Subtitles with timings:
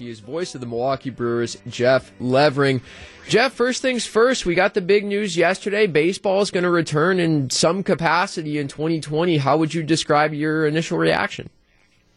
[0.00, 2.80] He is voice of the Milwaukee Brewers, Jeff Levering.
[3.28, 5.86] Jeff, first things first, we got the big news yesterday.
[5.86, 9.36] Baseball is going to return in some capacity in 2020.
[9.36, 11.50] How would you describe your initial reaction?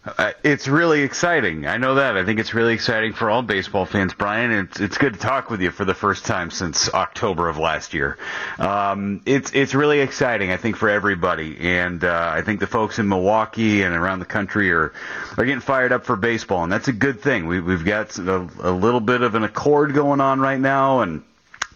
[0.06, 1.66] Uh, it's really exciting.
[1.66, 2.18] I know that.
[2.18, 4.52] I think it's really exciting for all baseball fans, Brian.
[4.52, 7.94] It's it's good to talk with you for the first time since October of last
[7.94, 8.18] year.
[8.60, 10.52] Um, it's it's really exciting.
[10.52, 14.26] I think for everybody, and uh, I think the folks in Milwaukee and around the
[14.26, 14.92] country are
[15.38, 17.48] are getting fired up for baseball, and that's a good thing.
[17.48, 21.24] We, we've got a, a little bit of an accord going on right now, and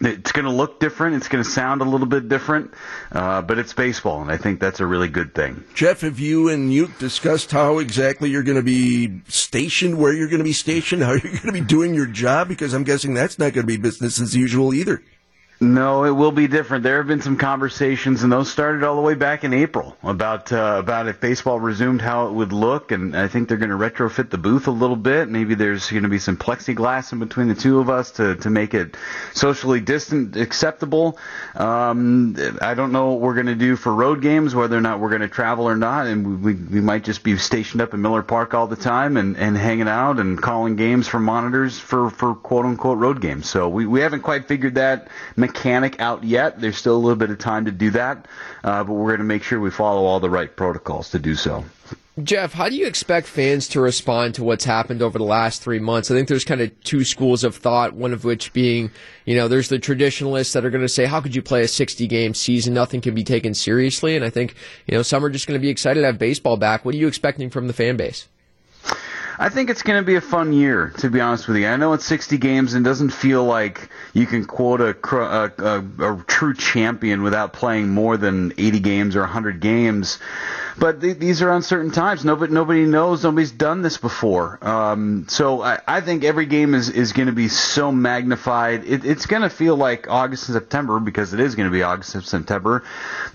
[0.02, 1.16] it's going to look different.
[1.16, 2.74] It's going to sound a little bit different,
[3.12, 5.64] uh, but it's baseball, and I think that's a really good thing.
[5.74, 10.30] Jeff, have you and you discussed how exactly you're going to be stationed, where you're
[10.30, 12.48] going to be stationed, how you're going to be doing your job?
[12.48, 15.02] Because I'm guessing that's not going to be business as usual either.
[15.60, 16.84] No, it will be different.
[16.84, 20.52] There have been some conversations, and those started all the way back in April about
[20.52, 22.92] uh, about if baseball resumed, how it would look.
[22.92, 25.30] And I think they're going to retrofit the booth a little bit.
[25.30, 28.52] Maybe there's going to be some plexiglass in between the two of us to to
[28.52, 28.98] make it
[29.34, 31.18] socially distant acceptable.
[31.56, 35.00] Um, I don't know what we're going to do for road games, whether or not
[35.00, 38.02] we're going to travel or not, and we we might just be stationed up in
[38.04, 42.12] Miller Park all the time and and hanging out and calling games from monitors for
[42.12, 43.50] for quote unquote road games.
[43.50, 45.08] So we we haven't quite figured that
[45.48, 46.60] mechanic out yet.
[46.60, 48.28] There's still a little bit of time to do that,
[48.64, 51.36] uh, but we're going to make sure we follow all the right protocols to do
[51.36, 51.64] so.
[52.24, 55.78] Jeff, how do you expect fans to respond to what's happened over the last three
[55.78, 56.10] months?
[56.10, 58.90] I think there's kind of two schools of thought, one of which being,
[59.26, 61.68] you know, there's the traditionalists that are going to say, how could you play a
[61.68, 62.74] 60 game season?
[62.74, 64.16] Nothing can be taken seriously.
[64.16, 64.56] And I think,
[64.88, 66.86] you know, some are just going to be excited to have baseball back.
[66.86, 68.28] What are you expecting from the fan base?
[69.40, 71.68] I think it's going to be a fun year, to be honest with you.
[71.68, 76.14] I know it's 60 games and doesn't feel like you can quote a, a, a,
[76.14, 80.18] a true champion without playing more than 80 games or 100 games.
[80.80, 82.24] But th- these are uncertain times.
[82.24, 83.24] Nobody, nobody knows.
[83.24, 84.60] Nobody's done this before.
[84.62, 88.84] Um, so I, I think every game is, is going to be so magnified.
[88.86, 91.82] It, it's going to feel like August and September because it is going to be
[91.82, 92.84] August and September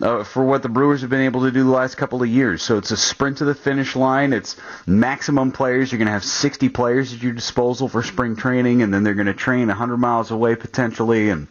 [0.00, 2.62] uh, for what the Brewers have been able to do the last couple of years.
[2.62, 4.32] So it's a sprint to the finish line.
[4.32, 4.56] It's
[4.86, 5.90] maximum players.
[5.90, 9.14] You're going to have 60 players at your disposal for spring training, and then they're
[9.14, 11.48] going to train 100 miles away potentially and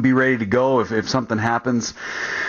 [0.00, 1.94] be ready to go if, if something happens.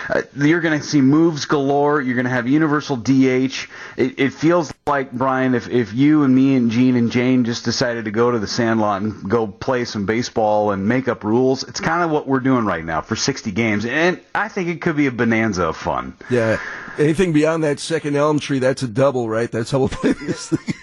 [0.08, 2.00] Uh, you're going to see moves galore.
[2.00, 3.68] You're going to have universal DH.
[3.96, 7.64] It, it, feels like, Brian, if, if you and me and Gene and Jane just
[7.64, 11.62] decided to go to the sandlot and go play some baseball and make up rules,
[11.62, 13.84] it's kind of what we're doing right now for 60 games.
[13.86, 16.16] And I think it could be a bonanza of fun.
[16.30, 16.58] Yeah.
[16.98, 19.50] Anything beyond that second elm tree, that's a double, right?
[19.50, 20.74] That's how we'll play this thing.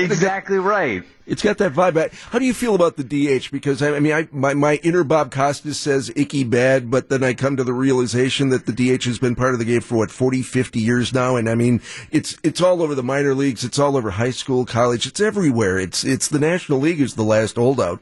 [0.00, 1.02] exactly right.
[1.26, 2.12] It's got that vibe.
[2.30, 3.50] How do you feel about the DH?
[3.50, 7.34] Because I, mean, I, my my inner Bob Costas says icky bad, but then I
[7.34, 10.12] come to the realization that the DH has been part of the game for what
[10.12, 11.80] 40, 50 years now, and I mean,
[12.12, 15.78] it's it's all over the minor leagues, it's all over high school, college, it's everywhere.
[15.78, 18.00] It's it's the National League is the last holdout.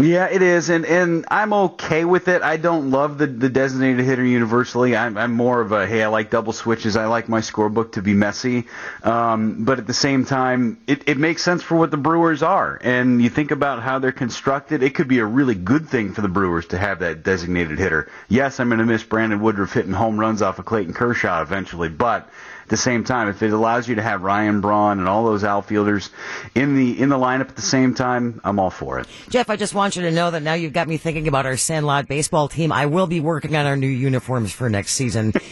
[0.00, 2.40] Yeah, it is, and and I'm okay with it.
[2.40, 4.96] I don't love the the designated hitter universally.
[4.96, 6.96] I'm I'm more of a hey, I like double switches.
[6.96, 8.66] I like my scorebook to be messy,
[9.02, 12.80] um, but at the same time, it it makes sense for what the Brewers are.
[12.82, 16.22] And you think about how they're constructed, it could be a really good thing for
[16.22, 18.08] the Brewers to have that designated hitter.
[18.28, 21.90] Yes, I'm going to miss Brandon Woodruff hitting home runs off of Clayton Kershaw eventually,
[21.90, 22.30] but
[22.70, 23.28] the same time.
[23.28, 26.08] If it allows you to have Ryan Braun and all those outfielders
[26.54, 29.06] in the in the lineup at the same time, I'm all for it.
[29.28, 31.56] Jeff, I just want you to know that now you've got me thinking about our
[31.56, 32.72] Sandlot baseball team.
[32.72, 35.34] I will be working on our new uniforms for next season.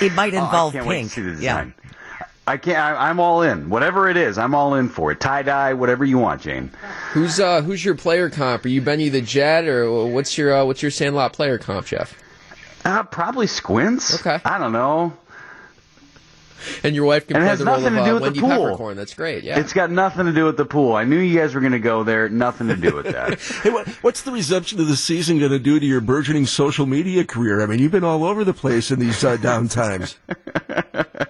[0.00, 1.16] It might involve oh, pink.
[1.40, 1.70] Yeah.
[2.46, 2.78] I can't.
[2.78, 3.68] I, am all in.
[3.68, 5.18] Whatever it is, I'm all in for it.
[5.18, 6.70] Tie dye, whatever you want, Jane.
[7.10, 8.64] Who's uh Who's your player comp?
[8.64, 12.16] Are you Benny the Jet, or what's your uh, what's your Sandlot player comp, Jeff?
[12.84, 14.20] Uh, probably Squints.
[14.20, 14.40] Okay.
[14.44, 15.14] I don't know
[16.82, 18.96] and your wife can and play the role of uh, Wendy Peppercorn.
[18.96, 19.44] That's great.
[19.44, 20.94] Yeah, it's got nothing to do with the pool.
[20.94, 22.28] I knew you guys were going to go there.
[22.28, 23.40] Nothing to do with that.
[23.62, 26.86] hey, what, what's the resumption of the season going to do to your burgeoning social
[26.86, 27.62] media career?
[27.62, 30.18] I mean, you've been all over the place in these uh, down times.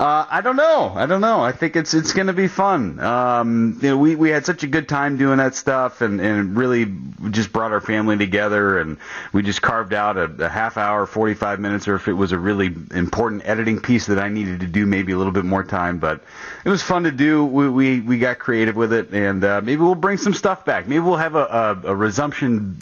[0.00, 0.94] Uh, I don't know.
[0.96, 1.42] I don't know.
[1.42, 2.98] I think it's it's going to be fun.
[3.00, 6.56] Um, you know, we we had such a good time doing that stuff, and and
[6.56, 6.90] really
[7.28, 8.96] just brought our family together, and
[9.34, 12.32] we just carved out a, a half hour, forty five minutes, or if it was
[12.32, 15.64] a really important editing piece that I needed to do, maybe a little bit more
[15.64, 15.98] time.
[15.98, 16.24] But
[16.64, 17.44] it was fun to do.
[17.44, 20.88] We we, we got creative with it, and uh, maybe we'll bring some stuff back.
[20.88, 21.44] Maybe we'll have a,
[21.84, 22.78] a, a resumption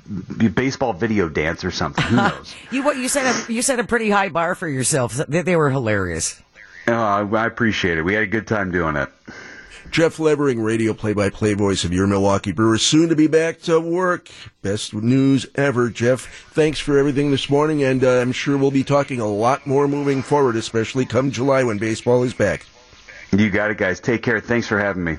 [0.54, 2.04] baseball video dance or something.
[2.04, 2.54] Who knows?
[2.70, 5.14] you what you set a you set a pretty high bar for yourself.
[5.14, 6.40] They, they were hilarious.
[6.88, 8.02] Oh, I appreciate it.
[8.02, 9.10] We had a good time doing it.
[9.90, 14.28] Jeff Levering, radio play-by-play voice of your Milwaukee Brewers, soon to be back to work.
[14.60, 16.26] Best news ever, Jeff.
[16.52, 19.88] Thanks for everything this morning, and uh, I'm sure we'll be talking a lot more
[19.88, 22.66] moving forward, especially come July when baseball is back.
[23.32, 23.98] You got it, guys.
[23.98, 24.40] Take care.
[24.40, 25.16] Thanks for having me.